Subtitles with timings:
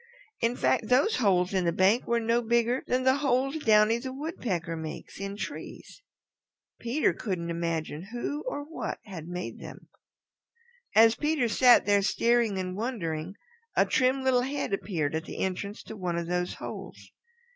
[0.39, 4.11] In fact, those holes in the bank were no bigger than the holes Downy the
[4.11, 6.01] Woodpecker makes in trees.
[6.79, 9.89] Peter couldn't imagine who or what had made them.
[10.95, 13.35] As Peter sat there staring and wondering
[13.75, 17.11] a trim little head appeared at the entrance to one of those holes.